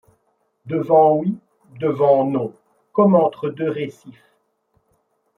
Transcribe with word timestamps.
Devant 0.65 1.15
oui, 1.17 1.37
devant 1.79 2.25
non, 2.25 2.55
comme 2.91 3.13
entre 3.13 3.49
deux 3.51 3.69
récifs 3.69 4.33